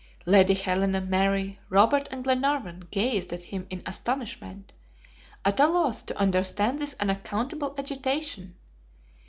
[0.25, 4.73] Lady Helena, Mary, Robert, and Glenarvan gazed at him in astonishment,
[5.45, 8.55] at a loss to understand this unaccountable agitation.